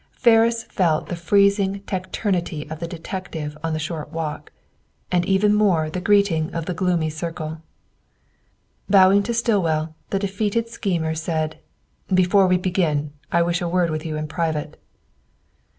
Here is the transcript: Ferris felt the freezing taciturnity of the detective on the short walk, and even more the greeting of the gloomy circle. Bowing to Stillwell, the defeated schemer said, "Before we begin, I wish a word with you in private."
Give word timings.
Ferris 0.13 0.63
felt 0.63 1.09
the 1.09 1.15
freezing 1.15 1.81
taciturnity 1.81 2.67
of 2.71 2.79
the 2.79 2.87
detective 2.87 3.55
on 3.63 3.73
the 3.73 3.77
short 3.77 4.11
walk, 4.11 4.51
and 5.11 5.23
even 5.27 5.53
more 5.53 5.91
the 5.91 6.01
greeting 6.01 6.51
of 6.55 6.65
the 6.65 6.73
gloomy 6.73 7.07
circle. 7.11 7.61
Bowing 8.89 9.21
to 9.21 9.31
Stillwell, 9.31 9.93
the 10.09 10.17
defeated 10.17 10.69
schemer 10.69 11.13
said, 11.13 11.59
"Before 12.11 12.47
we 12.47 12.57
begin, 12.57 13.13
I 13.31 13.43
wish 13.43 13.61
a 13.61 13.69
word 13.69 13.91
with 13.91 14.03
you 14.03 14.15
in 14.17 14.27
private." 14.27 14.75